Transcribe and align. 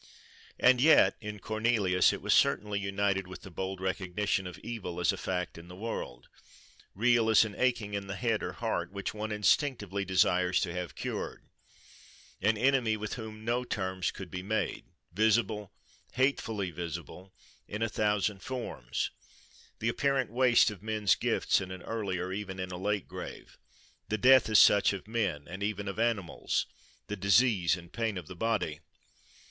And 0.59 0.81
yet, 0.81 1.15
in 1.21 1.37
Cornelius, 1.37 2.11
it 2.11 2.23
was 2.23 2.33
certainly 2.33 2.79
united 2.79 3.27
with 3.27 3.43
the 3.43 3.51
bold 3.51 3.79
recognition 3.79 4.47
of 4.47 4.57
evil 4.63 4.99
as 4.99 5.11
a 5.11 5.15
fact 5.15 5.59
in 5.59 5.67
the 5.67 5.75
world; 5.75 6.27
real 6.95 7.29
as 7.29 7.45
an 7.45 7.53
aching 7.55 7.93
in 7.93 8.07
the 8.07 8.15
head 8.15 8.41
or 8.41 8.53
heart, 8.53 8.91
which 8.91 9.13
one 9.13 9.31
instinctively 9.31 10.03
desires 10.03 10.59
to 10.61 10.73
have 10.73 10.95
cured; 10.95 11.43
an 12.41 12.57
enemy 12.57 12.97
with 12.97 13.13
whom 13.13 13.45
no 13.45 13.63
terms 13.63 14.09
could 14.09 14.31
be 14.31 14.41
made, 14.41 14.85
visible, 15.13 15.71
hatefully 16.13 16.71
visible, 16.71 17.31
in 17.67 17.83
a 17.83 17.87
thousand 17.87 18.39
forms—the 18.41 19.87
apparent 19.87 20.31
waste 20.31 20.71
of 20.71 20.81
men's 20.81 21.13
gifts 21.13 21.61
in 21.61 21.69
an 21.69 21.83
early, 21.83 22.17
or 22.17 22.31
even 22.31 22.59
in 22.59 22.71
a 22.71 22.75
late 22.75 23.07
grave; 23.07 23.59
the 24.09 24.17
death, 24.17 24.49
as 24.49 24.57
such, 24.57 24.93
of 24.93 25.07
men, 25.07 25.47
and 25.47 25.61
even 25.61 25.87
of 25.87 25.99
animals; 25.99 26.65
the 27.05 27.15
disease 27.15 27.77
and 27.77 27.93
pain 27.93 28.17
of 28.17 28.25
the 28.25 28.35
body. 28.35 28.79